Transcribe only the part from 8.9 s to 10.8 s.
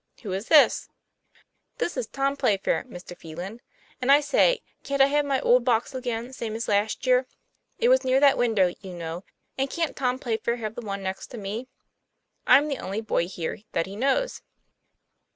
know and can't Tom Playfair have